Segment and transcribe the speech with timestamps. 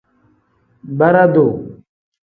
[0.97, 1.53] Bara-duu.